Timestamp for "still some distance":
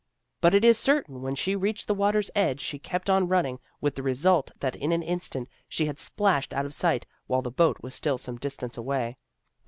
7.93-8.77